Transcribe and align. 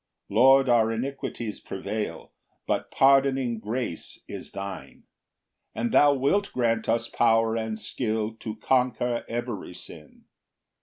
2 0.29 0.33
Lord, 0.33 0.67
our 0.67 0.91
iniquities 0.91 1.59
prevail, 1.59 2.31
But 2.65 2.89
pardoning 2.89 3.59
grace 3.59 4.23
is 4.27 4.49
thine, 4.51 5.03
And 5.75 5.91
thou 5.91 6.11
wilt 6.15 6.51
grant 6.53 6.89
us 6.89 7.07
power 7.07 7.55
and 7.55 7.77
skill 7.77 8.33
To 8.39 8.55
conquer 8.55 9.23
every 9.29 9.75
sin. 9.75 10.23